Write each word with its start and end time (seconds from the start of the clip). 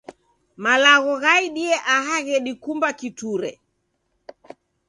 Malagho 0.63 1.13
ghaidie 1.23 1.75
aha 1.95 2.15
ghedikumba 2.25 2.89
kiture. 2.99 3.51